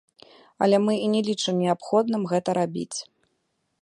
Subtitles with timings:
[0.65, 2.97] Але мы і не лічым неабходным гэта рабіць.